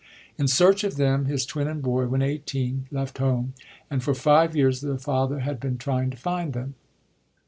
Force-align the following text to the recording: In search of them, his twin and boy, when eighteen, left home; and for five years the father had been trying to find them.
In 0.35 0.47
search 0.47 0.83
of 0.83 0.95
them, 0.97 1.25
his 1.25 1.45
twin 1.45 1.67
and 1.67 1.79
boy, 1.79 2.07
when 2.07 2.23
eighteen, 2.23 2.87
left 2.89 3.19
home; 3.19 3.53
and 3.87 4.01
for 4.03 4.15
five 4.15 4.55
years 4.55 4.81
the 4.81 4.97
father 4.97 5.41
had 5.41 5.59
been 5.59 5.77
trying 5.77 6.09
to 6.09 6.17
find 6.17 6.53
them. 6.53 6.73